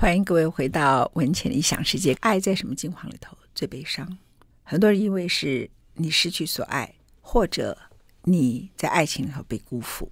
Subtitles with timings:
[0.00, 2.14] 欢迎各位回到文浅理想世界。
[2.22, 4.16] 爱在什么境况里头最悲伤？
[4.62, 7.76] 很多人因为是你失去所爱，或者
[8.22, 10.10] 你在爱情里头被辜负，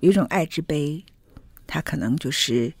[0.00, 1.04] 有一种爱之悲，
[1.68, 2.74] 它可能就是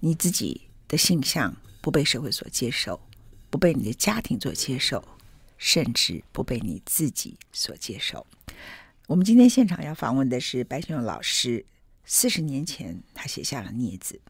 [0.00, 3.00] 你自己的性向不被社会所接受，
[3.48, 5.02] 不被你的家庭所接受，
[5.56, 8.26] 甚至不被你自己所接受。
[9.06, 11.64] 我们今天现场要访问的是白先勇老师。
[12.04, 14.20] 四十年前，他写下了《孽子》，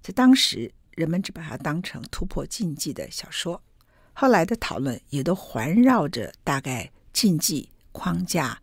[0.00, 0.72] 在当时。
[0.98, 3.62] 人们只把它当成突破禁忌的小说，
[4.12, 8.60] 后来的讨论也都环绕着大概禁忌框架，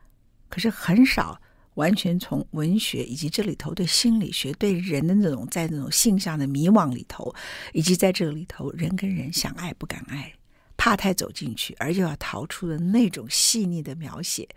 [0.50, 1.40] 可是很少
[1.76, 7.34] 完全从文学以及这里头对心理学、对人的那种在那种性向的迷惘里头，
[7.72, 10.34] 以及在这里头人跟人想爱不敢爱，
[10.76, 14.50] 怕太走进去而又要逃出的那种细腻的描写。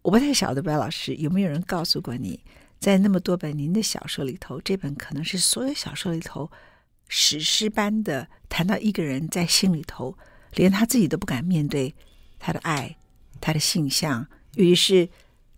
[0.00, 2.42] 我不太晓得白老师有没有人告诉过你，
[2.80, 6.50] 在那么多本您的小说里头，这本可能是所有小说里头。
[7.08, 10.16] 史诗般的谈到一个人在心里头，
[10.54, 11.94] 连他自己都不敢面对
[12.38, 12.96] 他的爱，
[13.40, 14.26] 他的性向。
[14.56, 15.08] 于是，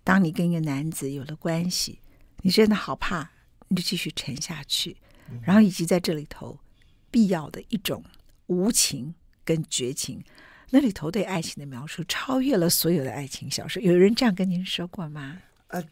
[0.03, 2.01] 当你跟一个男子有了关系，
[2.43, 3.31] 你真的好怕，
[3.69, 4.97] 你就继续沉下去。
[5.43, 6.59] 然后，以及在这里头
[7.11, 8.05] 必要的一种
[8.47, 10.23] 无情跟绝情，
[10.71, 13.83] 那里头对爱情的描述超越了所有的爱情小说。
[13.83, 15.39] 有人这样跟您说过吗？
[15.69, 15.83] 啊，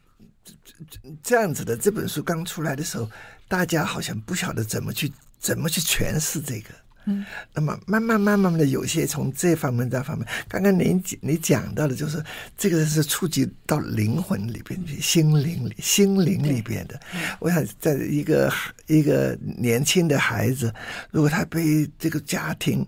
[1.22, 3.10] 这样子的这本书刚出来的时候，
[3.48, 5.12] 大家好像不晓得怎么去。
[5.44, 6.70] 怎么去诠释这个？
[7.06, 12.24] 嗯，那么慢慢慢慢的，有些从这方面、这方面，刚刚您你讲到的，就是
[12.56, 16.98] 这个是触及到灵魂里边去，心灵里、心灵里边的。
[17.40, 18.50] 我想，在一个
[18.86, 20.72] 一个年轻的孩子，
[21.10, 22.82] 如果他被这个家庭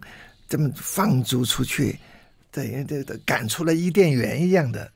[0.48, 1.98] 这么放逐出去，
[2.50, 4.90] 等于这个赶出了伊甸园一样的，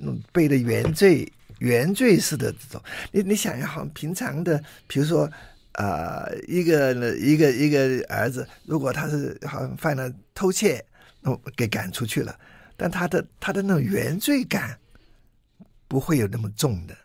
[0.00, 1.26] 嗯，背的原罪、
[1.60, 2.82] 原罪似的这种。
[3.12, 5.26] 你你想一下，好像平常的，比如说。
[5.78, 10.84] 啊、一个一个一个儿子，如果他是好像犯了偷窃，
[11.20, 12.36] 那给赶出去了，
[12.76, 14.76] 但他的他的那种原罪感
[15.86, 16.96] 不会有那么重的。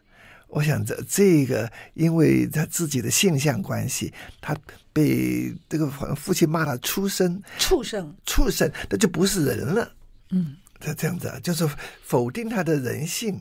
[0.48, 4.12] 我想这这个，因为他自己的性向关系，
[4.42, 4.58] 他
[4.92, 9.92] 被这个父亲骂他畜生，畜生，畜生，那就不是人了。
[10.32, 11.70] 嗯，他这样子，就是
[12.02, 13.40] 否定他的人性。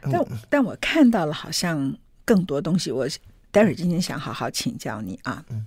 [0.00, 3.06] 但、但我看到了，好像更多东西我。
[3.50, 5.66] 待会儿今天想好好请教你啊，嗯，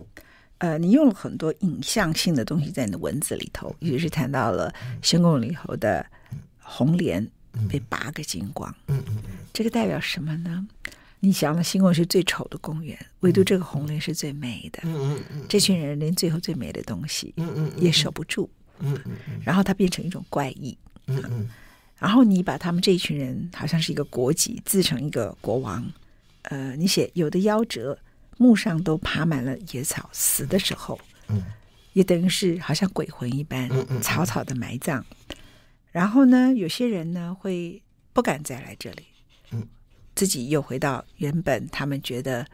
[0.60, 6.06] 呃，你用了很多影像性的东西在你的文字里头，尤其是谈到了行宫里头的
[6.60, 7.30] 红莲
[7.70, 9.18] 被拔个精光，嗯嗯，
[9.52, 10.66] 这个代表什么呢？
[11.20, 19.14] 你想了，新宫是最丑的公园，唯独这个红莲是最美的，嗯嗯，这群人连最后最美的东西，嗯嗯，也守不住，嗯嗯，
[19.44, 20.78] 然后它变成一种怪异，
[21.08, 21.50] 嗯嗯，
[21.98, 25.86] 然后你把他们这一群人好像是一个国籍，自成一个国王。
[26.44, 27.98] 呃，你写有的夭折，
[28.38, 31.44] 墓上都爬满了野草，死的时候，嗯，
[31.94, 33.70] 也等于是好像鬼魂一般，
[34.02, 35.06] 草草的埋葬。
[35.92, 37.82] 然后呢，有些人呢会
[38.12, 39.04] 不敢再来这里，
[39.52, 39.68] 嗯，
[40.16, 42.46] 自己又回到原本他们觉得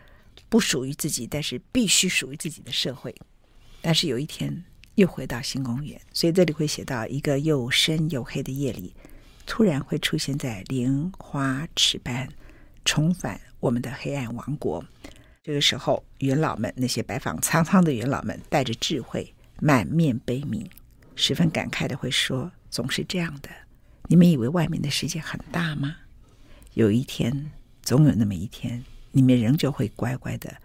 [0.50, 3.16] 不属于自己，但是必须属于自己的社会。
[3.82, 8.94] 但是有一天又回到新公园，所以这里会写到一个又深又黑的夜里，
[9.46, 12.30] 突然会出现在莲花池畔。
[12.86, 14.84] 重返我们的黑暗王国。
[15.42, 20.66] 这个时候，元老们那些白发苍苍的元老们，带着智慧，满面悲悯，
[21.16, 23.50] 十分感慨的会说：“总是这样的。
[24.08, 25.96] 你们以为外面的世界很大吗？
[26.74, 27.52] 有一天，
[27.82, 30.56] 总有那么一天，你们仍旧会乖乖的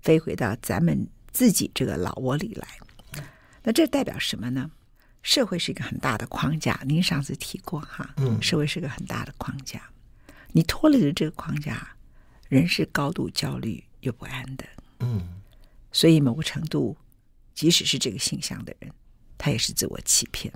[0.00, 2.66] 飞回到咱们自己这个老窝里来。
[3.62, 4.70] 那这代表什么呢？
[5.22, 6.80] 社会是一个很大的框架。
[6.84, 9.80] 您上次提过哈，嗯，社会是个很大的框架。”
[10.56, 11.96] 你脱离了这个框架，
[12.48, 14.64] 人是高度焦虑又不安的。
[15.00, 15.20] 嗯，
[15.90, 16.96] 所以某个程度，
[17.54, 18.88] 即使是这个性向的人，
[19.36, 20.54] 他也是自我欺骗，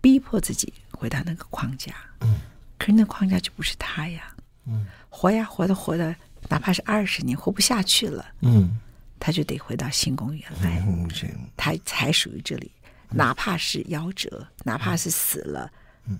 [0.00, 1.94] 逼迫自己回到那个框架。
[2.22, 2.40] 嗯，
[2.76, 4.34] 可是那框架就不是他呀。
[4.66, 6.12] 嗯，活呀，活的活的，
[6.48, 8.34] 哪怕是二十年，活不下去了。
[8.40, 8.80] 嗯，
[9.20, 10.84] 他就得回到新公园来。
[10.88, 11.08] 嗯，
[11.56, 12.72] 他才属于这里。
[13.10, 15.70] 哪怕是夭折，哪怕是死了，
[16.06, 16.18] 嗯，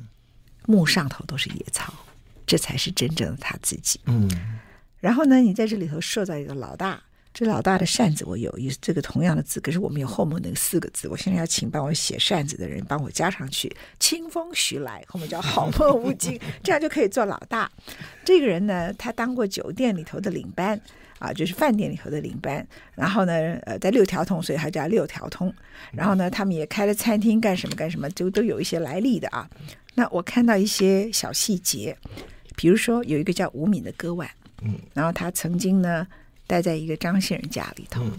[0.66, 1.92] 墓上头都是野草。
[2.50, 4.00] 这才是真正的他自己。
[4.06, 4.28] 嗯，
[4.98, 7.00] 然后呢，你在这里头塑造一个老大，
[7.32, 11.06] 这老大的扇子我有，有这个同样的字，可是我们有后面那个四个字。
[11.06, 17.70] 我现在要请帮我写扇子的人帮我加上去，清风徐来，后面叫好梦无尽， 这样就可以做老大。
[18.24, 20.80] 这个人呢，他当过酒店里头的领班
[21.20, 22.66] 啊，就是饭店里头的领班。
[22.96, 23.32] 然后呢，
[23.62, 25.54] 呃，在六条通，所以他叫六条通。
[25.92, 29.48] 然后呢，他们也开了餐厅，干什么干什么，就都有一些来历的啊。
[29.94, 31.96] 那我看到一些小细节。
[32.60, 34.28] 比如说，有一个叫吴敏的歌腕，
[34.60, 36.06] 嗯，然后他曾经呢
[36.46, 38.12] 待在一个张先生家里头，嗯，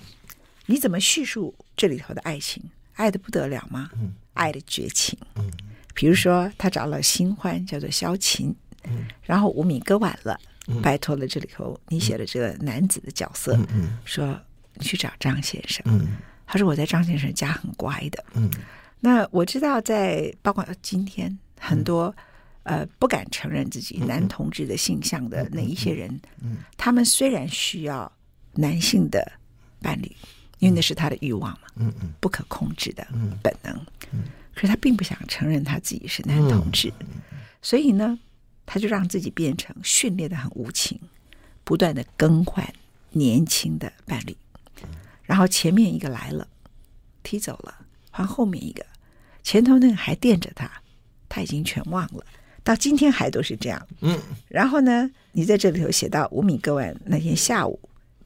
[0.65, 2.63] 你怎么叙述这里头的爱情？
[2.95, 3.91] 爱得不得了吗？
[3.93, 5.15] 嗯，爱的绝情。
[5.35, 5.47] 嗯，
[5.93, 8.51] 比如说他找了新欢，叫做萧琴。
[8.85, 10.35] 嗯，然后吴敏割腕了，
[10.67, 14.35] 嗯、拜托了这里头你写的这个男子的角色，嗯嗯、说
[14.73, 15.83] 你去找张先生。
[15.85, 16.17] 嗯，
[16.47, 18.25] 他说我在张先生家很乖的。
[18.33, 18.49] 嗯，
[19.01, 22.23] 那我知道在包括今天很多、嗯、
[22.63, 26.19] 呃不敢承认自己男同志的性向的那一些人，
[26.77, 28.11] 他们虽然需要
[28.53, 29.31] 男性的
[29.81, 30.15] 伴侣，
[30.59, 33.73] 因为那是他的欲望嘛，嗯嗯，不可控制的嗯本能，
[34.11, 34.23] 嗯，
[34.53, 37.07] 可是他并不想承认他自己是男同志，嗯
[37.61, 38.19] 所以呢。
[38.63, 40.97] 他就让自己变成训练的很无情，
[41.65, 42.65] 不断的更换
[43.09, 44.37] 年轻的伴侣，
[45.23, 46.47] 然后前面一个来了，
[47.21, 47.75] 踢走了，
[48.11, 48.85] 换后面一个，
[49.43, 50.71] 前头那个还惦着他，
[51.27, 52.25] 他已经全忘了，
[52.63, 53.87] 到今天还都是这样。
[54.01, 57.79] 嗯，然后呢，你在这里头写到吴敏割腕那天下午，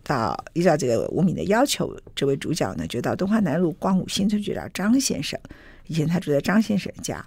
[0.03, 5.39] 到依照这个吴敏的要求，这位主角呢就到东华南路光武新村去找张先生，
[5.87, 7.25] 以前他住在张先生家，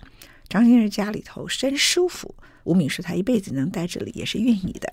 [0.49, 2.35] 张先生家里头真舒服。
[2.65, 4.93] 吴敏说：“他一辈子能待这里也是愿意的。”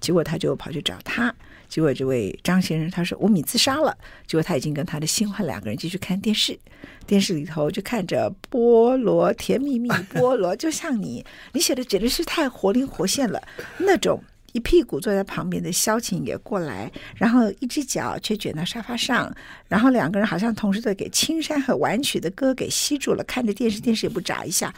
[0.00, 1.34] 结果他就跑去找他。
[1.68, 3.96] 结果这位张先生他说：“吴敏自杀了。”
[4.26, 6.58] 结果他已经跟他的新欢两个人继续看电视，
[7.06, 13.42] 电视里头就看着菠萝甜蜜蜜菠萝，就像你 你写的简直是太活灵活现了。
[13.78, 14.22] 那种
[14.52, 19.30] 一屁股坐在旁边的萧琴也过来，然后一只脚却卷到沙发上，
[19.68, 24.72] 然后两个人好像同时在给青山和晚曲的歌给吸住了，看着电视，电视也不眨一下。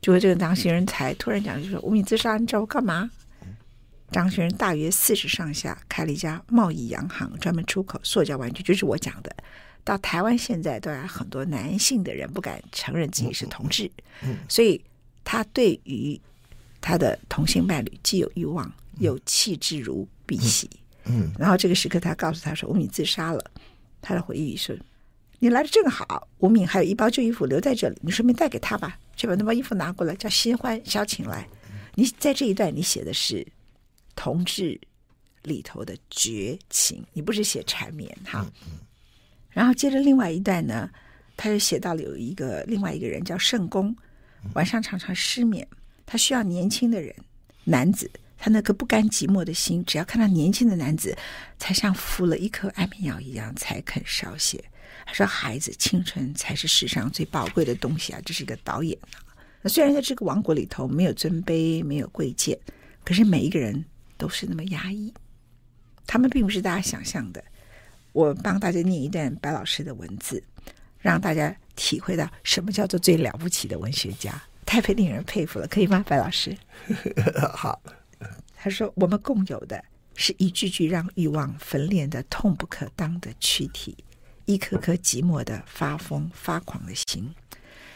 [0.00, 3.08] 就这个张先生才突然讲，就说吴敏自杀，你找我干嘛？
[4.12, 9.34] 张学仁大约四十上下，开了一家贸易洋行，专门出口塑胶玩具，就是我讲的。
[9.82, 13.90] 到台湾现在都有很多男性的人不敢承认自己是同志，
[14.22, 14.80] 嗯所以
[15.24, 16.20] 他对于
[16.80, 20.66] 他的同性伴侣既有欲望，又弃之如敝屣。
[21.06, 23.44] 嗯，然后这个时刻，他告诉他说吴敏自杀了。
[24.00, 24.78] 他的回忆是。
[25.40, 28.96] 你来的正好，吴敏还有一包旧衣服留在这里，你顺便带给他吧。
[29.16, 31.44] 去把那包衣服拿过来，叫新欢萧琴来。
[31.96, 33.44] 你在这一段，你写的是
[34.14, 34.80] 同志
[35.42, 38.46] 里头的绝情，你不是写缠绵哈。
[39.50, 40.90] 然后接着另外一段呢，
[41.36, 43.94] 他又写到了有一个另外一个人叫圣公，
[44.54, 45.66] 晚上常常失眠，
[46.06, 47.14] 他需要年轻的人，
[47.64, 51.16] 男子，他那个不甘寂寞的心，只要看到年轻的男子，
[51.58, 54.62] 才像服了一颗安眠药一样，才肯稍歇。
[55.04, 59.18] 他说：“孩子，青春才是世上最宝贵的东西啊！”这是一个导演啊。
[59.60, 62.56] 那虽然在这个王国里头没有尊卑，没有贵贱，
[63.04, 63.84] 可是每一个人
[64.22, 65.12] 都是那么压抑。
[66.06, 67.42] 他们并不是大家想象的。
[68.12, 70.40] 我帮大家念一段白老师的文字，
[71.00, 76.04] 让大家体会到什么叫做最了不起的文学家，太令人佩服了，可以吗？
[76.06, 76.56] 白老师，
[77.52, 77.82] 好。
[78.54, 79.82] 他说：“我们共有的
[80.14, 83.96] 是一句句让欲望焚炼的痛不可当的躯体。”
[84.46, 87.32] 一颗颗寂寞的发疯发狂的心，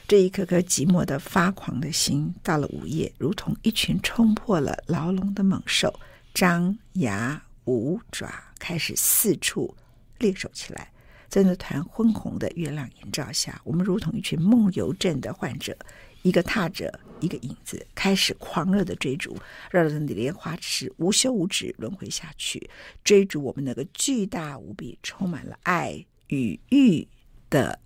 [0.08, 5.93] 这一颗颗寂寞的发狂的心，到了午夜，如同一群冲破了牢笼的猛兽，
[6.37, 9.75] 张牙舞爪，开始四处
[10.19, 10.93] 猎手起来。
[11.31, 15.75] 在那团昏红的月亮映照下，我们如同一群梦游症的患者，
[16.21, 19.35] 一个踏着一个影子，开始狂热的追逐，
[19.71, 22.69] 绕着那莲花池无休无止轮回下去，
[23.03, 26.05] 追逐我们那个巨大无比、充满了爱。
[26.29, 27.09] 与欲
[27.49, 27.79] 的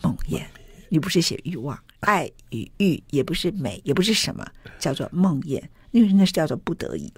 [0.00, 0.42] 梦魇，
[0.88, 4.44] 你不是写欲望，爱与欲也不是美，也不是什么，
[4.80, 5.62] 叫做梦魇，
[5.92, 7.12] 因为那是叫做不得已，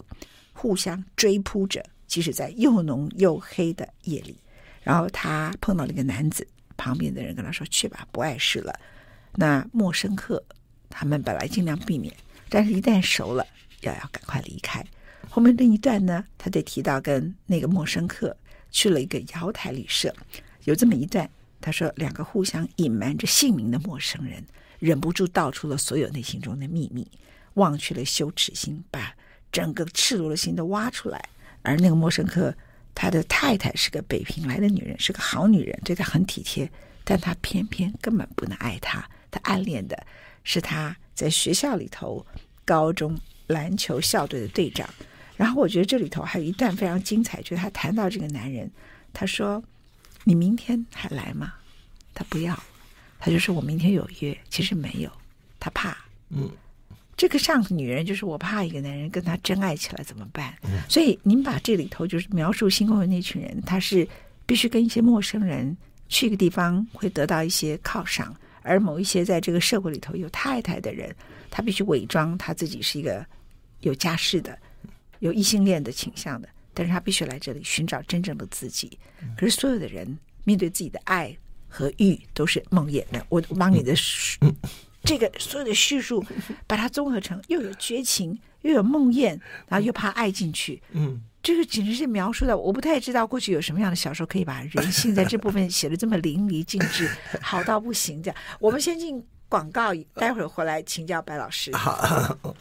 [0.65, 4.35] 互相追扑着，即使在又浓又黑的夜里。
[4.83, 8.75] 然后他碰到了一个男子，旁边的人跟他说：“去吧，不碍事了。”
[9.37, 10.43] 那陌生客，
[10.89, 12.15] 他们本来尽量避免，
[12.49, 13.47] 但是一旦熟了，
[13.83, 14.83] 要要赶快离开。
[15.29, 18.35] 后面那一段呢，他得提到跟那个陌生客
[18.71, 20.15] 去了一个瑶台旅社。
[20.65, 21.29] 有这么一段，
[21.61, 24.43] 他说：“两个互相隐瞒着姓名的陌生人，
[24.79, 27.07] 忍不住道出了所有内心中的秘密，
[27.53, 29.14] 忘去了羞耻心，把
[29.55, 31.31] 整个赤裸的心都挖出来。
[31.63, 32.53] 而那个莫生客，
[32.93, 36.69] 他的太太是个北平来的女人，是个好女人，对他很体贴，
[37.05, 39.09] 但他偏偏根本不能爱她。
[39.31, 39.97] 他暗恋的
[40.43, 42.27] 是他在学校里头
[42.65, 44.89] 高中篮球校队的队长。
[45.37, 48.69] 然后我觉得这里头还有一段非常精彩，就是他谈到这个男人，
[49.13, 49.63] 他说。”
[50.27, 51.53] 你明天还来吗？
[52.15, 52.59] 他不要，
[53.19, 55.13] 他就说我明天有约，其实没有，
[55.61, 55.95] 他怕。
[56.31, 56.51] 嗯，
[57.17, 60.55] 这个上女人，就是我怕一个男人跟她真爱起来怎么办？
[60.63, 64.07] 嗯，所以您把这里头就是描述新公园那群人，他是
[64.47, 65.77] 必须跟一些陌生人
[66.09, 71.15] 去一个地方，会得到一些犒赏，而某一些在这个社会里头有太太的人，
[71.51, 73.25] 他必须伪装他自己是一个
[73.81, 74.59] 有家室的、
[75.21, 76.49] 有异性恋的倾向的。
[76.77, 78.99] 但是他必须来这里寻找真正的自己，
[79.39, 81.33] 可是所有的人面对自己的爱
[81.69, 83.25] 和欲都是梦魇的。
[83.29, 83.95] 我帮你的
[85.05, 86.25] 这个所有的叙述，
[86.67, 90.83] 把它综合成又有绝情，又有梦魇，然后又怕爱进去。
[90.93, 97.09] 嗯，这个简直是描述的，我不太知道过去有什么样的小说可以把人性在这部分写的这么淋漓尽致，
[97.43, 98.23] 好到不行。
[98.23, 101.75] 这样，我们先进广告，待会儿回来请教白老师。
[101.77, 102.39] 好。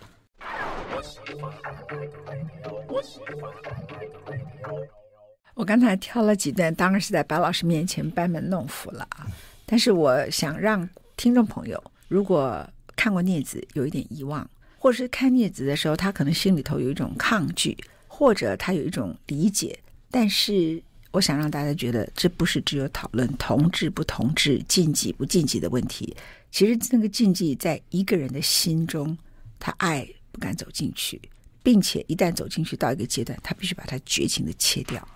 [5.55, 9.27] 我刚才挑了几段，当然是在白老师面前班门弄斧了啊。
[9.65, 11.81] 但是我想让听众朋友，
[12.13, 12.63] 如果
[12.95, 17.75] 看过《孽子》有一点遗忘，或者是看《孽子》的时候，他可能心里头有一种抗拒，
[18.07, 19.79] 或者他有一种理解。
[20.11, 20.79] 但是
[21.09, 26.15] 我想让大家觉得，这不是只有讨论同志不同志、禁忌不禁忌的问题。
[26.51, 29.17] 其实那个禁忌在一个人的心中，
[29.57, 31.19] 他爱不敢走进去。
[31.63, 35.07] 并且一旦走进去到一个阶段，他必须把它绝情的切掉。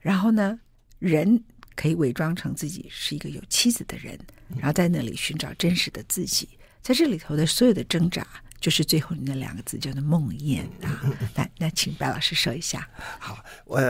[0.00, 0.58] 然后呢，
[0.98, 1.44] 人
[1.80, 4.18] 可以伪装成自己是一个有妻子的人，
[4.58, 6.46] 然后在那里寻找真实的自己。
[6.82, 8.26] 在这里头的所有的挣扎，
[8.60, 11.00] 就是最后那两个字叫做梦魇啊。
[11.34, 12.86] 那那请白老师说一下。
[13.18, 13.80] 好，我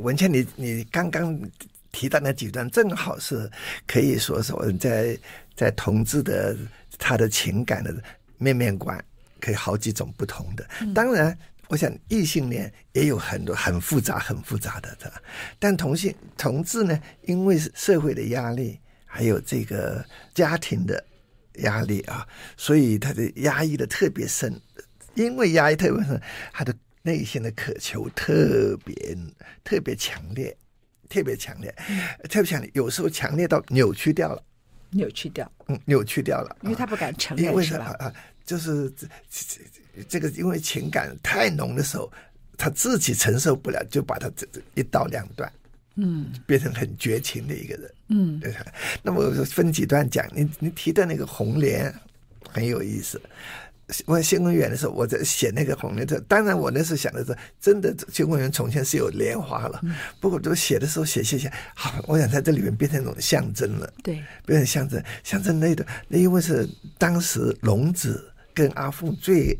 [0.00, 1.36] 文倩，你你刚刚
[1.90, 3.50] 提到那几段，正好是
[3.88, 5.18] 可以说是我在
[5.56, 6.56] 在同志的
[6.96, 7.92] 他的情感的
[8.38, 9.04] 面面观，
[9.40, 10.64] 可以好几种不同的。
[10.94, 11.36] 当然。
[11.72, 14.94] 我想异性恋也有很多很复杂、很复杂的，
[15.58, 21.02] 但同性同志呢，因为社会的压力，还有这个家庭的
[21.60, 24.60] 压力啊，所以他的压抑的特别深。
[25.14, 26.20] 因为压抑特别深，
[26.52, 29.16] 他的内心的渴求特别
[29.64, 30.54] 特别强烈，
[31.08, 31.74] 特别强烈，
[32.28, 34.42] 特别强烈，有时候强烈到扭曲掉了，
[34.90, 37.96] 扭曲掉，嗯，扭曲掉了，因为他不敢承认，是吧？
[37.98, 38.12] 啊，
[38.44, 39.60] 就是这这。
[40.08, 42.10] 这个因为情感太浓的时候，
[42.56, 45.52] 他自己承受不了，就把他这这一刀两断，
[45.96, 48.40] 嗯，变成很绝情的一个人，嗯，
[49.02, 51.94] 那么分几段讲，你你提的那个红莲
[52.48, 53.20] 很有意思。
[54.06, 59.78] 我新公园的时候，我在写那个红莲的，当然我那时候想的是，真的新公园从前是有莲花了，
[60.20, 69.58] 不过都写的时候写写写，好，我想在这里面变成一种象征了，对，变成象征，象征那个，那因为是当时龙子跟阿凤最。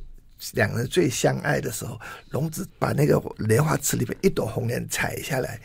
[0.55, 1.97] 两个人最相爱的时候，
[2.31, 5.57] 龙子把那个莲花池里面一朵红莲采下来，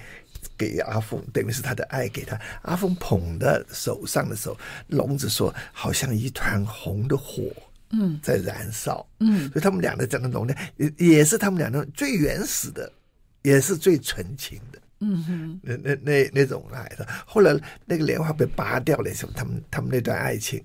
[0.56, 2.40] 给阿凤，等于是他的爱给他。
[2.62, 4.56] 阿凤捧在手上的时候，
[4.90, 7.52] 龙子说，好像一团红的火，
[7.90, 12.94] 嗯，在燃烧，嗯，所以他们两个讲的浓烈，也也是他们两个最原始的，
[13.42, 17.08] 也是最纯情的，嗯哼，那那那那种爱的。
[17.26, 19.34] 后来那个莲花被拔掉了，什么？
[19.36, 20.64] 他们他们那段爱情。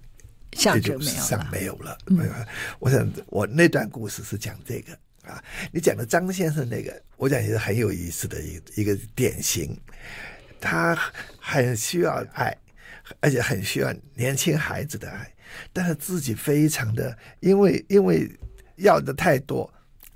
[0.53, 1.99] 这就世上没有了。
[2.07, 2.47] 没有了。
[2.79, 4.93] 我想我那段故事是讲这个
[5.29, 5.43] 啊。
[5.73, 9.77] 你讲的张先生那个，我讲也是很有意思的一一个典型。
[10.61, 10.97] 他
[11.41, 12.57] 很需要爱，
[13.19, 15.29] 而且很需要年轻孩子的爱，
[15.73, 18.31] 但是自己非常的，因为因为
[18.77, 19.69] 要的太多，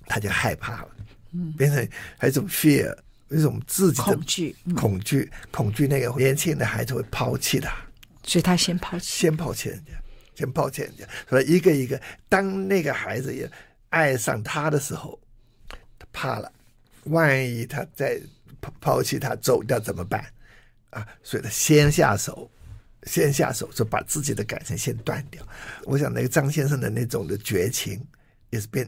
[0.06, 0.88] 他就害怕了，
[1.32, 1.76] 嗯，变成
[2.16, 2.96] 还有一种 fear，
[3.28, 7.76] 一种自己的恐惧，恐惧，恐惧那个年轻的孩子会抛弃他，
[8.22, 9.92] 所以他先抛弃，先抛弃人家。
[10.36, 10.92] 先抱歉，
[11.30, 13.50] 所以一个一个，当那个孩子也
[13.88, 15.18] 爱上他的时候，
[15.98, 16.52] 他怕了，
[17.04, 18.20] 万一他再
[18.82, 20.22] 抛弃他走掉怎么办？
[20.90, 22.50] 啊，所以他先下手，
[23.04, 25.42] 先下手就把自己的感情先断掉。
[25.84, 27.98] 我想那个张先生的那种的绝情
[28.50, 28.86] 也是变，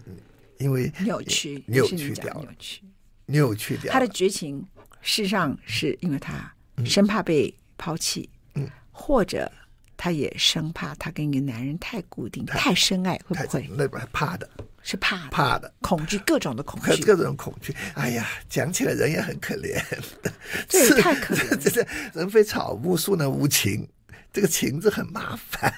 [0.59, 2.83] 因为扭曲，扭曲掉了，扭曲，
[3.25, 3.90] 扭曲掉。
[3.90, 4.62] 他的绝情
[5.00, 6.52] 事实上是因为他
[6.85, 9.50] 生怕被抛弃，嗯，或者。
[9.99, 13.69] 他也生怕她跟一个男人太固定、太深爱，会不会？
[13.76, 14.49] 那怕的，
[14.83, 17.75] 是怕的怕的，恐惧，各种的恐惧， 各种恐惧。
[17.95, 19.83] 哎呀，讲起来人也很可怜，
[20.69, 21.57] 这也太可怜了。
[21.61, 23.87] 这是人非草木，孰能无情？
[24.33, 25.75] 这个情字很麻烦。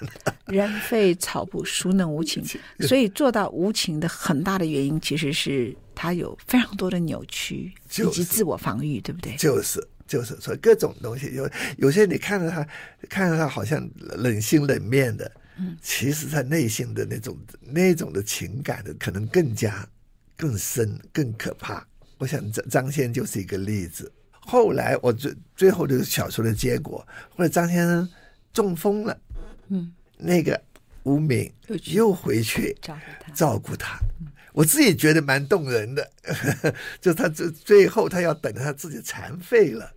[0.46, 2.44] 人非草木，孰能无情？
[2.80, 9.34] 所以做到无情的很大的原因，其实是他有非常多的扭曲以及自我防御，对不对？
[9.36, 9.82] 就是。
[10.10, 11.48] 就是说各种东西，有
[11.78, 12.66] 有些你看着他，
[13.08, 19.88] 看着他好像冷心冷面的，嗯，其实他内心的那种那种的情感的可能更加
[20.36, 21.86] 更深更可怕。
[22.18, 24.10] 我想张张先就是一个例子。
[24.32, 28.08] 后来我最最后这个小说的结果，后来张先生
[28.52, 29.16] 中风了，
[29.68, 30.60] 嗯，那个
[31.04, 31.52] 吴敏
[31.84, 34.00] 又回去照顾他，照顾他。
[34.52, 36.10] 我自己觉得蛮动人的，
[37.00, 39.88] 就他最最后他要等他自己残废了。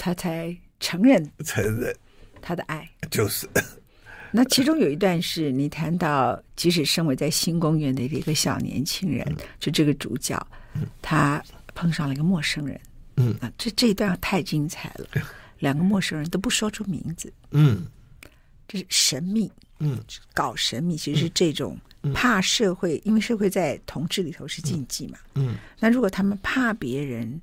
[0.00, 1.94] 他才承认承认。
[2.40, 3.46] 他的爱，就是。
[4.32, 10.40] 那其中有一段是你谈到，即使身为在新公园的一个小年轻人，嗯、就这个主角，
[11.02, 12.80] 他碰上了一个陌生人，
[13.16, 13.36] 嗯。
[13.42, 15.06] 啊，这这一段太精彩了。
[15.58, 17.84] 两个陌生人都不说出名字，嗯，
[18.66, 20.00] 这是神秘，嗯，
[20.32, 21.76] 搞神秘其实是这种
[22.14, 27.38] 怕社会，因为社会在同志里头是禁忌嘛，嗯，那如果他们怕别人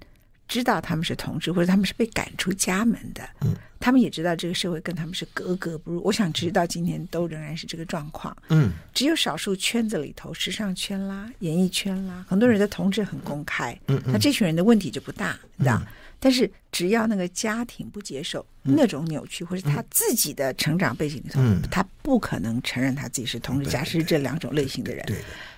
[0.48, 6.02] 知道他们是同志，或者他们是被赶出家门的，嗯，他们也知道这个社会跟他们是格格不入。
[6.04, 15.82] 我想直到今天都仍然是这个状况，嗯，只有少数圈子里头，时尚圈啦、演艺圈啦，很多人的同志很公开，嗯，那这群人的问题就不大，你知道。
[16.20, 21.40] 但是只要那个家庭不接受那种扭曲，或者他自己的成长背景里头，
[21.70, 23.70] 他不可能承认他自己是同志。
[23.70, 25.06] 假设是这两种类型的人，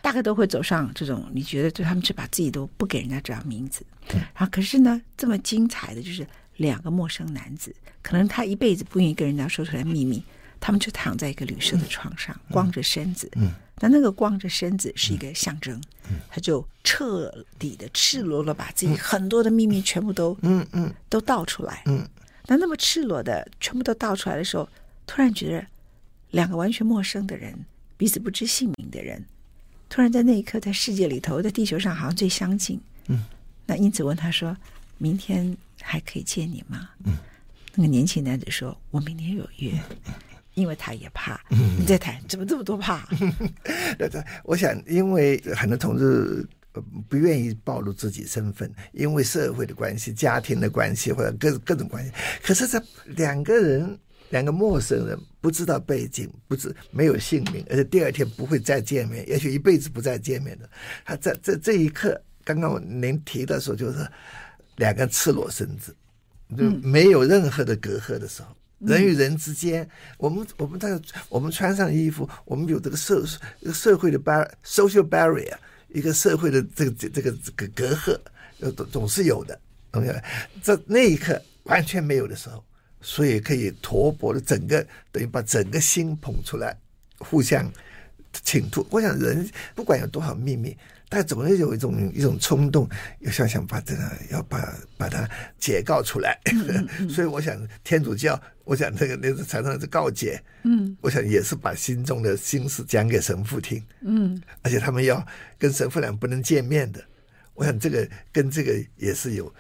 [0.01, 1.29] 大概都会走上这种。
[1.33, 6.25] 你觉得，就他们就把自己都不给人家找名字，然后可是呢，这么精彩的就是
[6.57, 10.23] 两个陌生男子，可能他一辈子不愿意跟人家说出来秘密，
[10.59, 13.29] 他们就躺在一个旅社的床上，光着身子。
[13.35, 13.51] 嗯。
[13.81, 15.81] 那那个光着身子是一个象征，
[16.29, 20.93] 他就彻底的赤裸裸把自己很多的秘密全部都嗯嗯。
[21.07, 21.81] 都倒出来。
[21.85, 22.05] 嗯，
[22.47, 24.67] 那那么赤裸的全部都倒出来的时候，
[25.07, 25.65] 突然觉得
[26.31, 27.57] 两个完全陌生的人，
[27.95, 29.23] 彼此不知姓名的人，
[29.89, 32.79] 突然在那一刻在世界里头，在地球上好像最相近。
[33.08, 33.25] 嗯，
[33.65, 34.55] 那因此问他说
[35.00, 37.17] ：“明天还可以见你吗？”嗯，
[37.75, 39.74] 那个年轻男子说：“我明天有约。”
[40.55, 43.08] 因为他也怕，你在谈怎么这么多怕？
[43.98, 46.46] 对对，我想，因为很多同志
[47.08, 52.12] 不愿意暴露自己身份，因为社会的关系、家庭的关系或者各各种关系。
[52.43, 53.98] 可是这两个人，
[54.29, 60.69] 两个陌生人，不知道背景，不知没有姓名，而且第二天不会再见面，也许一辈子不再见面的。
[61.05, 64.07] 他在这这一刻，刚刚我您提的时候，就是
[64.77, 65.95] 两个赤裸身子，
[66.57, 68.55] 就没有任何的隔阂的时候。
[68.79, 69.86] 人与人之间，
[70.17, 73.25] 我们我们在我们穿上衣服，我们有这个社
[73.74, 75.53] 社会的 bar social barrier，
[75.89, 78.17] 一个社会的这个这个这个隔阂，
[78.71, 79.59] 总总是有的。
[79.91, 80.09] OK，
[80.62, 82.63] 在那一刻完全没有的时候，
[83.01, 86.77] 所以可以托钵的整个等于把整个心捧出来，
[87.17, 87.71] 互相
[88.43, 88.85] 倾吐。
[88.89, 90.75] 我想人不管有多少秘密。
[91.12, 92.88] 但总是有一种一种冲动，
[93.21, 95.27] 要想想把这个要把把它
[95.59, 96.39] 解告出来。
[97.09, 105.25] 所以我想天主教，我想这个那个常常是告解，嗯，我想也是把心中的心事讲给神父听，嗯，而且他们要
[105.57, 107.03] 跟神父俩不能见面的，
[107.55, 109.51] 我想这个跟这个也是有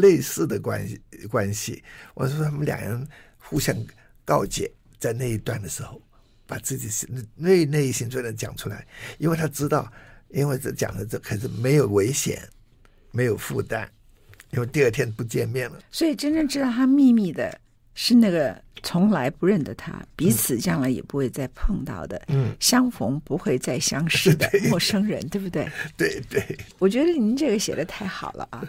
[0.00, 1.82] 类似的关系关系。
[2.14, 3.06] 我说他们两人
[3.38, 3.76] 互相
[4.24, 6.00] 告解，在那一段的时候，
[6.46, 8.86] 把自己心内内心最能讲出来，
[9.18, 9.90] 因为他知道。
[10.30, 12.46] 因为这讲的这可是没有危险，
[13.12, 13.88] 没有负担，
[14.50, 15.78] 因为第二天不见面了。
[15.90, 17.58] 所以真正知道他秘密的
[17.94, 25.68] 是那个从来不认得他，彼此将来也不会再碰到的，嗯，相逢不会再相识的 陌生人，对，对不对？
[25.96, 26.58] 对对。
[26.78, 28.62] 我觉得您这个写的太好了啊！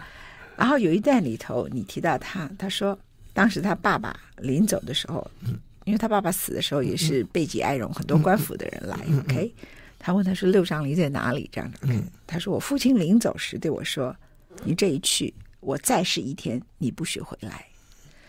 [0.60, 2.96] 然后有一段里头，你提到他，他说
[3.32, 9.54] 当时他爸爸临走的时候，嗯，因为他爸爸死的时候也是备极哀荣，很多官府的人来，OK。
[9.98, 14.14] 他问他说：“六张犁在哪里？”这样子，嗯，他说：“我父亲临走时对我说，
[14.62, 17.64] 你这一去，我再是一天，你不许回来。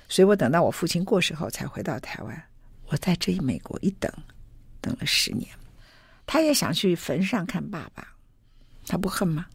[0.07, 2.43] 所以我等到我父亲过世后才回到台湾。
[2.87, 4.09] 我在这一美国一等，
[4.79, 5.49] 等了十年。
[6.25, 8.07] 他也想去坟上看爸爸，
[8.87, 9.45] 他不恨吗？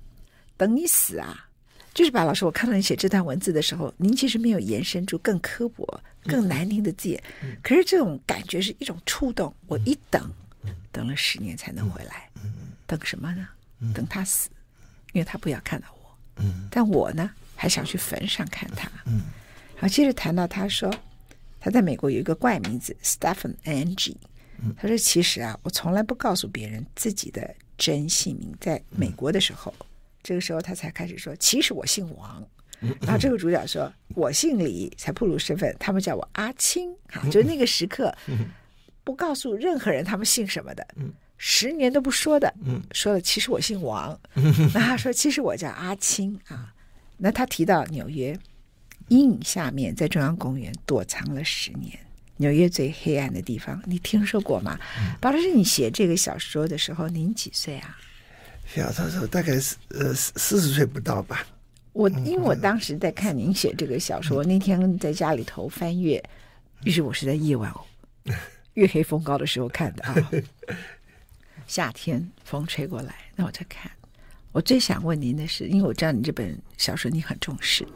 [0.58, 1.45] 等你死啊！
[1.96, 7.22] 就是白老师，我看到你写这段文字的时候，您其实没有延伸出更刻薄、更难听的字眼，
[7.62, 9.52] 可是这种感觉是一种触动。
[9.66, 10.30] 我一等。”
[10.92, 12.28] 等了十年才能回来，
[12.86, 13.48] 等什么呢？
[13.94, 14.50] 等他死，
[15.12, 16.44] 因为他不要看到我。
[16.70, 18.90] 但我呢，还想去坟上看他。
[19.04, 20.94] 然后接着谈到他说，
[21.60, 24.16] 他在美国有一个怪名字 Stephen Angie。
[24.76, 28.54] 他说：“其实啊，我从来不告诉别人自己的真姓名。
[28.60, 29.72] 在美国的时候，
[30.26, 32.44] 这个时候他才开始说，其实我姓王。
[33.00, 35.74] 然后这个主角说，我姓李，才暴露身份。
[35.78, 36.92] 他们叫我阿青。
[37.08, 38.12] 哈，就是那个时刻。
[39.06, 46.74] ”不告诉任何人他们姓什么的，嗯、十年都不说的，嗯、说了其实我姓王， 嗯、那他说其实我叫阿青啊。
[47.16, 48.36] 那他提到纽约
[49.06, 51.96] 阴影下面，在中央公园躲藏了十年，
[52.38, 54.76] 纽约最黑暗的地方，你听说过吗？
[55.20, 57.96] 巴老师，你写这个小说的时候，您几岁啊？
[58.66, 61.46] 小说时候大概是呃四十岁不到吧。
[61.92, 66.22] 我因为我当时在看您写这个小说，嗯、那天在家里头翻阅，
[66.84, 67.80] 于是我是在夜晚哦。
[68.74, 70.14] 月黑风高的时候看的啊，
[71.66, 73.90] 夏天风吹过来，那我在看。
[74.52, 77.86] 我最想问您的是，因为我知道你这本小说你很重视，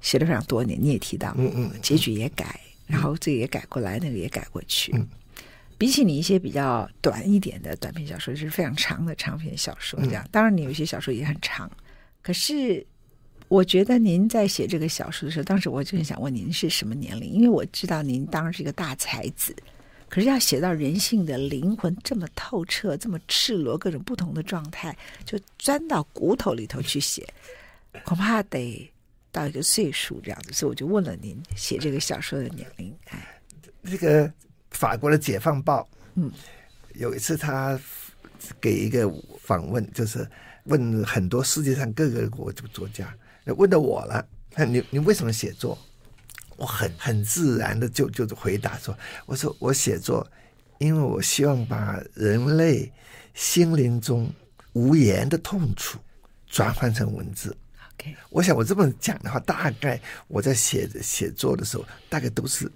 [0.00, 4.94] 写了非常多年，你也提到，嗯嗯，结局也改，然后这个也改过来，那个也改过去。
[5.78, 10.26] 比起你一些比较短一点的短篇小说，就是非常长的长篇小说这样。
[10.30, 11.70] 当然，你有一些小说也很长，
[12.22, 12.84] 可是
[13.48, 19.54] 我觉得您在写这个小说的时候，当时我就很想问您是什么年龄，因为我知道您当然是一个大才子，
[20.08, 27.26] 可是要写到人性的灵魂这么透彻、这么赤裸、各种不同的状态，就钻到骨头里头去写，
[28.04, 28.90] 恐怕得
[29.30, 30.52] 到一个岁数这样子。
[30.52, 32.92] 所以我就问了您写这个小说的年龄。
[33.10, 33.40] 哎，
[33.84, 34.32] 这个
[34.76, 35.80] 法国的《解放报》，
[36.16, 36.30] 嗯，
[36.94, 37.80] 有一次他
[38.60, 39.10] 给一个
[39.40, 40.28] 访问，就是
[40.64, 43.12] 问很多世界上各个国的作家。
[43.56, 44.28] 问到我了，
[44.68, 45.78] 你你为什么写作？
[46.56, 50.26] 我很很自然的就就回答说：“我说我写作，
[50.78, 52.92] 因为我希望把人类
[53.32, 54.30] 心灵中
[54.74, 55.98] 无言的痛楚
[56.46, 57.56] 转换成文字。”
[57.96, 62.70] OK，我想我这么讲的话，大概我在写写作的时候，大概都是。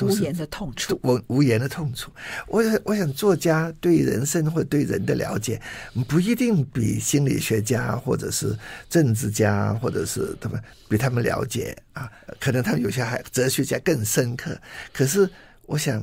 [0.00, 2.10] 无言的痛处，无无言的痛处。
[2.46, 5.60] 我想，我想，作家对人生或对人的了解，
[6.08, 8.56] 不一定比心理学家或者是
[8.88, 12.10] 政治家或者是他们比他们了解啊。
[12.38, 14.58] 可能他们有些还哲学家更深刻。
[14.92, 15.28] 可是，
[15.66, 16.02] 我想，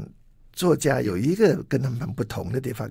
[0.54, 2.90] 作家有一个跟他们不同的地方，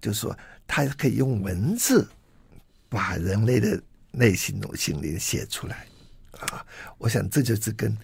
[0.00, 2.06] 就是说，他可以用文字
[2.88, 5.86] 把人类的内心、心灵写出来
[6.40, 6.66] 啊。
[6.98, 7.96] 我想，这就是跟。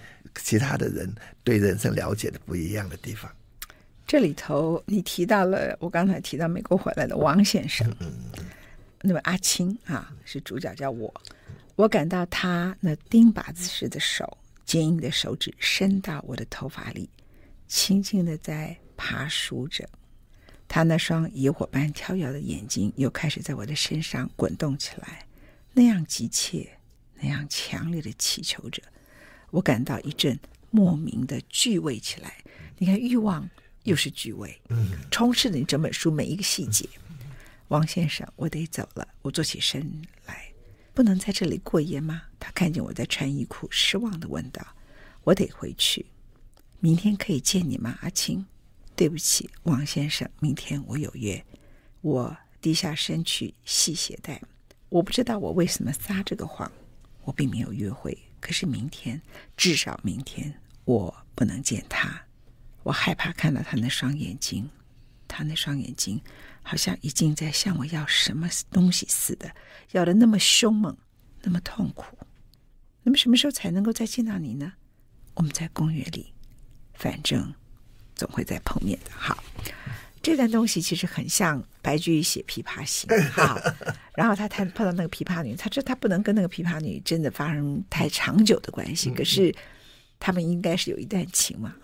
[0.44, 1.12] 其他的人
[1.42, 3.28] 对人生了解的不一样的地方。
[4.06, 8.12] 这里头你提到了，我刚才提到美国回来的王先生，嗯，
[9.02, 11.12] 那么阿青啊是主角，叫我。
[11.74, 17.10] 我感到他那钉耙子似的手，坚硬的手指伸到我的头发里，
[17.66, 19.84] 轻轻的在爬梳着。
[20.68, 25.26] 他那双野火般跳跃的眼睛又开始在我的身上滚动起来，
[25.72, 26.70] 那样急切，
[27.20, 28.82] 那样强烈的祈求着。
[29.50, 30.38] 我感到一阵
[30.70, 32.36] 莫名的惧畏起来。
[32.78, 33.48] 你看，欲望
[33.82, 34.60] 又是惧畏，
[35.10, 36.88] 充斥着你整本书每一个细节。
[37.68, 39.06] 王先生，我得走了。
[39.22, 40.52] 我坐起身来，
[40.94, 42.22] 不能在这里过夜吗？
[42.38, 44.66] 他看见我在穿衣裤，失望的问道
[45.22, 46.06] ：“我得回去，
[46.80, 48.44] 明天可以见你吗？”阿青，
[48.96, 51.44] 对不起，王先生，明天我有约。
[52.00, 54.40] 我低下身去系鞋带。
[54.88, 56.70] 我不知道我为什么撒这个谎，
[57.24, 58.16] 我并没有约会。
[58.40, 59.20] 可是明天，
[59.56, 60.54] 至少明天，
[60.84, 62.22] 我不能见他。
[62.82, 64.68] 我害怕看到他那双眼睛，
[65.28, 66.20] 他那双眼睛
[66.62, 69.54] 好像已经在向我要什么东西似的，
[69.92, 70.96] 要得那么凶猛，
[71.42, 72.18] 那么痛苦。
[73.02, 74.72] 那么什么时候才能够再见到你呢？
[75.34, 76.32] 我们在公园里，
[76.94, 77.54] 反正
[78.14, 79.10] 总会再碰面的。
[79.10, 79.42] 好。
[80.22, 83.58] 这段东西其实很像白居易写《琵琶行》 哈，
[84.14, 89.54] 然后他他碰到那个琵琶女，他说他不能跟那个琵琶女真的发生太长久的关系，可是
[90.18, 91.74] 他们应该是有一段情嘛。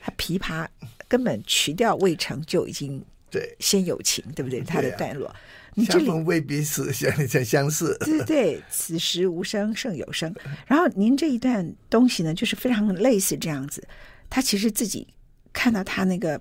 [0.00, 0.66] 他琵琶
[1.06, 4.60] 根本曲调未成就已经对先有情，对不对？
[4.62, 5.32] 他的段落，
[5.74, 7.96] 你这里未必是相 相相似。
[8.00, 10.34] 对对对，此时无声胜有声。
[10.66, 13.86] 然后您这一段东西呢，就是非常类似这样子。
[14.28, 15.06] 他其实自己
[15.52, 16.40] 看到他那个。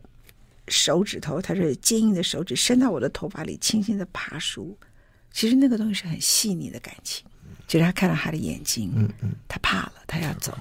[0.72, 4.76] 手指头，他是坚硬的手指伸到我的头发里，轻轻的爬梳。
[5.32, 7.26] 其实那个东西是很细腻的感情。
[7.68, 10.58] 其实他看到他的眼睛，嗯嗯，他怕了，他要走。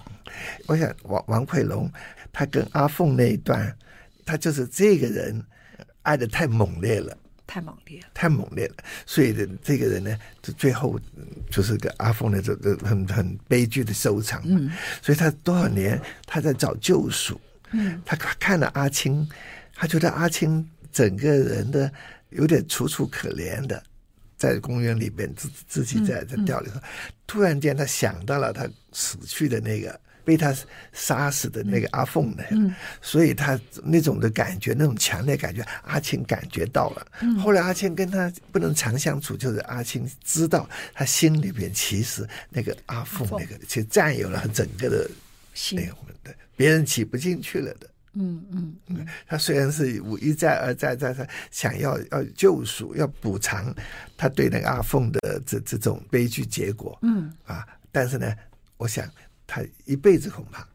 [0.67, 1.91] 我想王王奎龙
[2.33, 3.77] 他跟阿凤那一段，
[4.25, 5.45] 他就是这个人
[6.03, 7.19] 爱的太猛烈了，
[7.49, 8.75] 太猛烈了，太猛烈了。
[9.07, 11.01] 所以的这个人呢，就最后
[11.51, 14.41] 就是跟阿凤的这个很很悲剧的收场。
[14.45, 14.71] 嗯，
[15.03, 17.41] 所以他多少年他在找救赎。
[17.73, 19.29] 嗯，他看了阿青。
[19.81, 21.91] 他觉得阿青整个人的
[22.29, 23.83] 有点楚楚可怜的，
[24.37, 26.79] 在公园里边自自己在在吊里头，
[27.27, 30.55] 突然间他想到了他死去的那个被他
[30.93, 32.45] 杀死的那个阿凤的，
[33.01, 37.07] 所以他那种的感觉，那种强烈感觉，阿青感觉到了。
[37.43, 45.11] 后来阿青跟他不能常相处，就是阿青知道他心里边其实那个阿凤那个其实占有了整个的
[45.73, 47.90] 那个的，别人挤不进去了的。
[48.15, 53.73] 嗯嗯嗯，他虽然是一再而再再再想要要救赎，要补偿
[54.17, 58.35] 他对那个阿凤的这这种悲剧结果，嗯啊，但是呢，
[58.77, 59.09] 我想
[59.47, 60.67] 他一辈子恐怕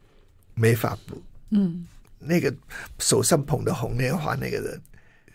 [0.54, 1.22] 没法补。
[1.50, 1.86] 嗯，
[2.18, 2.52] 那个
[2.98, 4.80] 手上捧的红莲花那个人，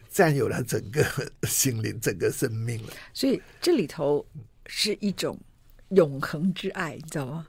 [0.09, 1.05] 占有了整个
[1.43, 2.93] 心灵、整个生命了。
[3.13, 4.25] 所以这里头
[4.65, 5.39] 是一种
[5.89, 7.47] 永恒之爱，你知道吗？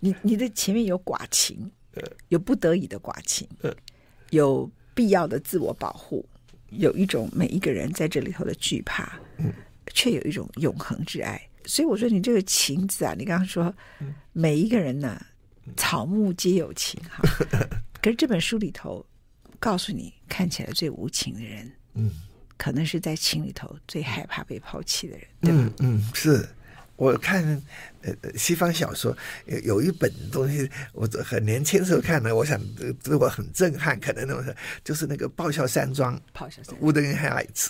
[0.00, 1.70] 你你的前面有寡情。
[2.28, 3.48] 有不得已的寡情，
[4.30, 6.24] 有必要的自我保护，
[6.70, 9.18] 有一种每一个人在这里头的惧怕，
[9.92, 11.40] 却有一种永恒之爱。
[11.64, 13.74] 所以我说，你这个情字啊，你刚刚说
[14.32, 15.20] 每一个人呢，
[15.76, 17.22] 草木皆有情哈。
[18.00, 19.04] 可是这本书里头
[19.58, 22.10] 告诉你，看起来最无情的人，嗯，
[22.56, 25.74] 可能是在情里头最害怕被抛弃的人，对吧？
[25.80, 26.48] 嗯，是。
[27.00, 27.42] 我看
[28.02, 32.60] 呃西方小说有有一本东西，我很年轻时候看的，我想
[33.02, 37.68] 对我很震撼，可能那种就是那个《爆笑山庄》，爆笑山庄，Wuthering Heights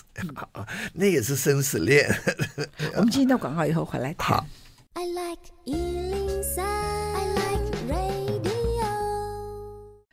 [0.51, 2.13] 啊，那也是生死恋。
[2.97, 4.37] 我们进到广告以后回来谈。
[4.37, 4.45] 好。
[4.93, 8.51] I like 103, I like radio。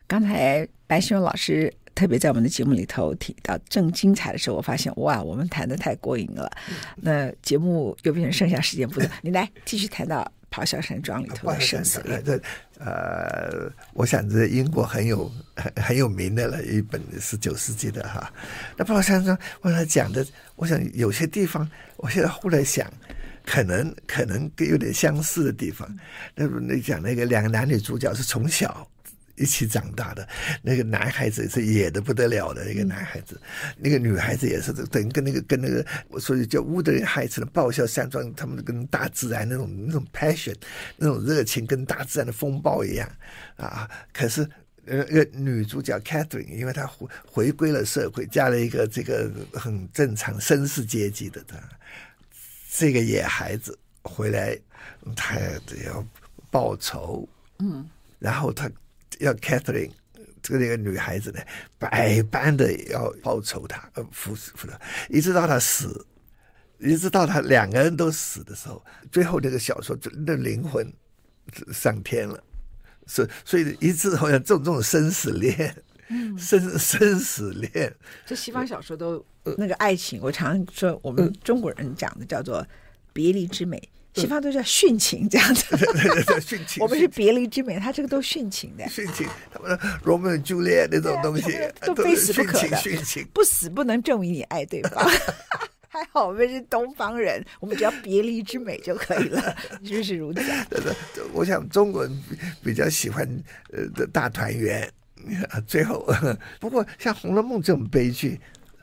[0.07, 1.73] 刚才白先勇老师。
[1.99, 6.49] 特别在我们的节目里头提到正精彩的时候，我发现哇，我们谈的太过瘾了。
[6.95, 10.23] 那节目又变成剩下时间不多， 你来继续谈到
[10.57, 12.23] 《咆哮山庄》里头的生死恋。
[12.23, 12.41] 这
[12.79, 18.31] 呃，我想这英国很有很很有名的了一本十九世纪的哈。
[18.77, 22.89] 那《咆哮山庄》我想讲的，我想有些地方，我现在后来想，
[23.45, 25.85] 可能可能跟有点相似的地方。
[26.33, 28.87] 那那讲那个两个男女主角是从小。
[29.39, 30.27] 一起长大的
[30.61, 33.39] 那个男孩子是野的不得了的一个男孩子，
[33.77, 35.85] 那个女孩子也是等于跟那个跟那个
[36.19, 40.55] 所以叫乌德人孩子的爆笑山庄，他们跟大自然那种那种 passion，
[40.97, 43.09] 那种热情跟大自然的风暴一样
[43.55, 43.89] 啊。
[44.11, 44.41] 可是
[44.85, 51.57] 呃，那个女主角 Catherine，因为她回回归了社会，嫁了一个这个很正常绅士阶级的她，
[52.71, 54.57] 这个野孩子回来，
[55.15, 55.37] 他
[55.85, 56.05] 要
[56.51, 57.27] 报仇，
[57.59, 58.69] 嗯，然后他。
[59.19, 59.91] 要 Catherine
[60.41, 61.39] 这个那个女孩子呢，
[61.77, 66.05] 百般的要报仇她，呃，服服了，一直到她死，
[66.79, 70.91] 一直到他两个人都死的时候，最后这个小说的灵魂
[71.73, 72.41] 上天了，
[73.05, 75.75] 所所以一直好像这种这种生死恋，
[76.07, 77.93] 嗯，生生死恋，
[78.25, 79.23] 这西方小说都
[79.57, 82.65] 那个爱情，我常说我们中国人讲的叫做
[83.11, 83.89] 别离之美。
[84.19, 85.63] 西方都叫殉情这样子，
[86.41, 86.81] 殉情。
[86.83, 88.83] 我们是别离之美，他这个都殉情的。
[88.85, 92.77] 殉情，他们罗密欧朱丽叶那种东西都非死不可的。
[92.77, 95.09] 殉情，不死不能证明你爱对方。
[95.91, 100.41] 还好我们是东方人，我们只要别离之美就可以了， 是不是如此？
[101.33, 102.23] 我想中国人
[102.63, 103.27] 比较喜欢
[103.73, 104.87] 呃的大团圆，
[105.65, 106.07] 最后
[106.61, 108.39] 不过像《红楼梦》这种悲剧。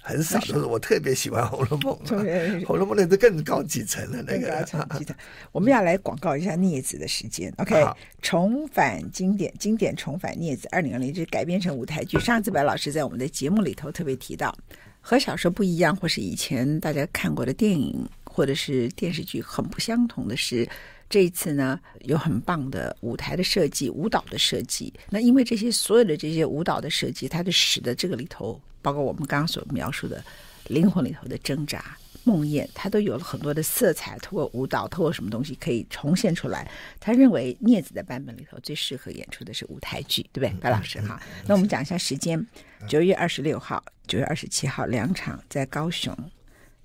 [0.06, 1.98] 很少，都是我特别喜欢《红楼梦》。
[2.64, 4.62] 《红楼梦》那是更高几层的那个。
[4.96, 5.16] 几 层。
[5.50, 7.52] 我们要来广告一下《镊子》的时间。
[7.58, 7.84] OK，
[8.22, 10.68] 重返经典，经典重返《镊子》。
[10.70, 12.20] 二零二零就是改编成舞台剧。
[12.20, 14.56] 上次白老师在我们的节目里头特别提到，
[15.00, 20.68] 和小说不一样，或是以前大家看过的电影或者是电视剧很不相同的是，
[21.10, 24.94] 这一次呢有很棒的舞台的设计、舞蹈的设计。
[25.10, 28.60] 那因为这些所有的这些舞蹈的设计，它就使得这个里头。
[28.86, 30.22] 包括我们刚刚所描述的
[30.68, 36.70] 灵魂里头的挣扎、梦魇，他都有了很多的色彩，通过舞蹈，透过什么东西可以重现出来。
[37.00, 41.20] 他认为镊子的版本里头最适合演出的是舞台剧，对不对， 白老师哈？
[41.48, 42.46] 那我们讲一下时间：
[42.88, 46.16] 九月二十六号、九月二十七号两场在高雄，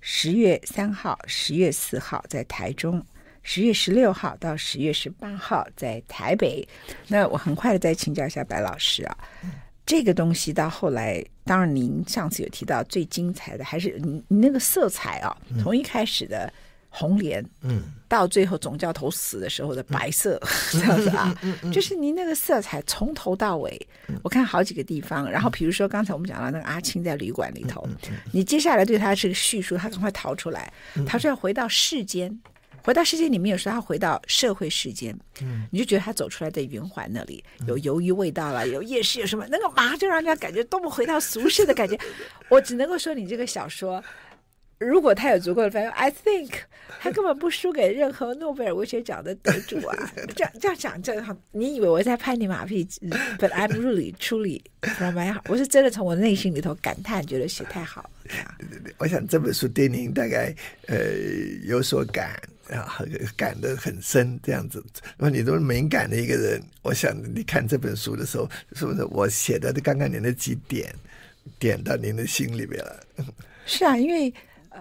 [0.00, 3.06] 十月三号、十月四号在台中，
[3.44, 6.66] 十月十六号到十月十八号在台北。
[7.06, 9.16] 那我很快的再请教一下白老师啊。
[9.84, 16.52] 这个东西到后来，当然您上次有提到最精彩的还是你你那个色彩啊，从一开始的
[16.88, 20.40] 红莲，嗯，到最后总教头死的时候的白色，
[20.74, 21.36] 嗯、 这样子啊，
[21.72, 23.88] 就是您那个色彩从头到尾，
[24.22, 27.86] 我看好几个地方，然后比如说刚才我们讲到那个阿青在旅馆里头，
[28.32, 30.72] 你接下来对他是个叙述，他赶快逃出来，
[31.06, 32.40] 他说要回到世间。
[32.82, 41.98] 回到世界里面，有时候他回到社会世间，嗯，你就觉得他走出来在圆环那里有鱿鱼味道了，有夜市，有什么那个马上就让人家感觉多么回到俗世的感觉。
[42.50, 44.02] 我只能够说，你这个小说，
[44.78, 46.50] 如果他有足够的翻译，I think
[47.00, 50.12] 他根本不输给任何诺贝尔文学奖的得主啊。
[50.34, 52.84] 这样这样讲，这样你以为我在拍你马屁
[53.38, 58.10] ？But I'm really truly from my heart，我是真的从我内心里头感叹，觉得写太好了。
[58.98, 60.54] 我想这本书对您大概
[60.88, 60.96] 呃
[61.64, 62.40] 有所感。
[62.70, 62.98] 啊，
[63.36, 64.78] 感得很深，这样子。
[65.16, 70.94] 如果你都是敏感的一个人，我想你看这本书的时候，是不是我写的刚刚您的几点，
[71.58, 73.06] 点到您的心里边了？
[73.66, 74.32] 是啊，因为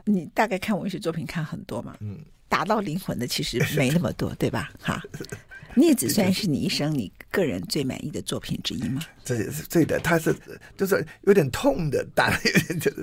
[0.05, 2.17] 你大概看文学作品看很多嘛，嗯，
[2.47, 4.71] 打到灵魂的其实没那么多，对吧？
[4.81, 5.01] 哈。
[5.75, 9.01] 镊子算是你一生你个人最满意的作品之一吗？
[9.23, 10.35] 这也是对的，他是
[10.77, 12.37] 就是有点痛的，打了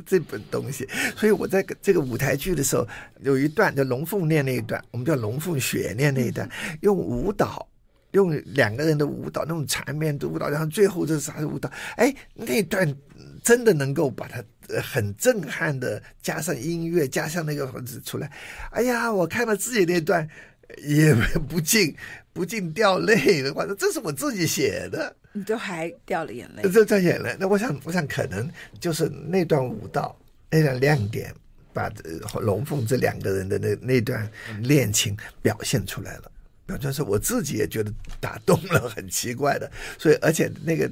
[0.05, 0.87] 这本东西。
[1.17, 2.87] 所以我在这个舞台剧的时候，
[3.23, 6.49] 有一段叫龙凤恋那一段，我们叫龙凤雪恋那一段，
[6.83, 7.67] 用舞蹈，
[8.13, 11.71] 用两个人的舞蹈，那种缠绵的舞蹈，然后最后这是啥的舞蹈？
[11.97, 12.95] 哎，那段
[13.43, 14.43] 真的能够把它
[14.83, 17.73] 很震撼的加上音乐，加上那个
[18.05, 18.31] 出来。
[18.73, 20.29] 哎呀，我看到自己那段
[20.77, 21.15] 也
[21.49, 21.95] 不禁。
[22.31, 27.37] 不禁掉泪的话，这是我自己写的，你都还掉了眼泪，这掉眼泪。
[27.37, 30.17] 那我想，我想可能就是那段舞蹈
[30.49, 31.35] 那段亮点，
[31.73, 34.31] 把呃龙凤这两个人的那那段
[34.63, 36.31] 恋情表现出来了。
[36.65, 39.69] 表现是我自己也觉得打动了，很奇怪的。
[39.99, 40.89] 所以，而且那个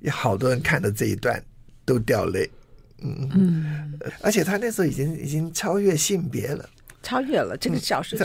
[0.00, 1.42] 有好多人看到这一段
[1.86, 2.50] 都掉泪。
[2.98, 6.68] 嗯嗯，而且他那时候已经已经超越性别了，
[7.02, 8.18] 超越了这个小说。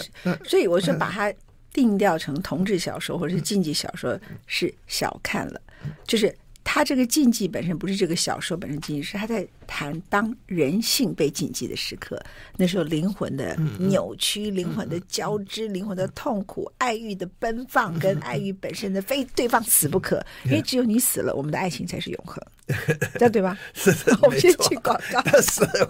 [0.44, 1.34] 所以我就把它
[1.74, 5.62] 定调成同志小说或者是禁忌小说是小看了，
[6.06, 6.36] 就是。
[6.68, 12.20] 他这个禁忌本身不是这个小说本身禁忌，是他在谈当人性被禁忌的时刻，
[12.58, 22.44] 那时候灵魂的扭曲、灵魂的交织、灵魂的痛苦、爱欲的奔放，跟爱欲本身的非对方死不可，因为只有你死了，我们的爱情才是永恒，
[23.14, 23.56] 这样对吧？
[23.76, 25.22] 是的，我们先去广告。
[25.42, 25.88] 是的，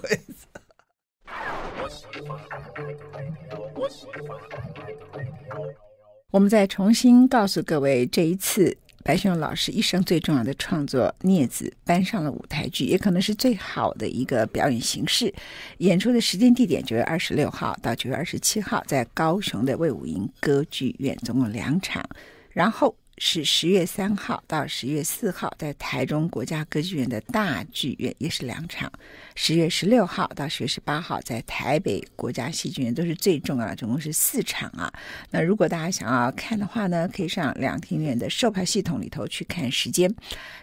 [6.31, 8.77] 我们再重新告诉各位，这一次。
[9.03, 15.31] 白熊老师一生最重要的创作《镊子》搬上了舞台剧，也可能是最好的一个表演形式。
[15.77, 22.03] 演出的时间地点九月二十六号到九月二十七号，在高雄的魏武营歌剧院，总共两场。
[22.49, 22.95] 然后。
[23.17, 28.89] 是十月三号到十月四号，在台中国家歌剧院的大剧院也是两场；
[29.35, 34.91] 十月十六号到十月十八号，在台北国家戏剧院都是最重要的，总共是四场啊。
[35.31, 40.13] 那如果大家想要看的话呢，可以上两厅院的售票系统里头去看时间。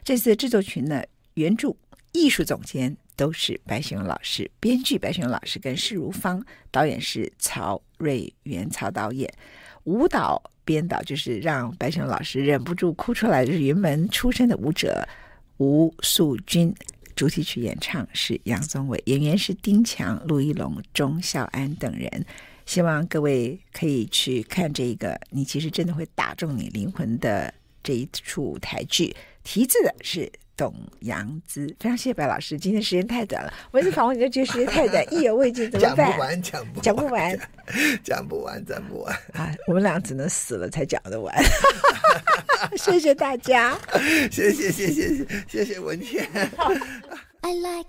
[0.05, 1.03] 这次制作群呢，
[1.35, 1.75] 原著、
[2.13, 9.33] 艺术总监都是白先勇老师，编剧白先勇老师跟施如芳，导演是曹瑞元曹导演，
[9.85, 10.43] 舞蹈。
[10.65, 15.07] 编导就是让白熊老师忍不住哭出来，就是云门出身的舞者
[15.59, 16.75] 吴素君。
[17.15, 22.25] 主题曲演唱是杨宗纬，演员是丁强、陆一龙、钟孝安等人。
[22.65, 29.15] 希望各位可以去看这个，你其实真的会打中你灵魂的这一出舞台剧。
[29.45, 30.31] 题字的是。
[30.57, 32.59] 董阳姿，非常谢谢白老师。
[32.59, 36.07] 今天时间太短了，我一次访问你就觉得时间太短，意犹未尽，怎么办？
[36.13, 37.41] 讲不完，讲不 讲不完，
[38.05, 39.55] 讲不完，讲不完啊！
[39.67, 41.35] 我们俩只能死了才讲得完。
[42.77, 43.77] 谢谢大家，
[44.31, 46.29] 谢谢谢谢谢谢文倩。
[47.43, 47.89] I like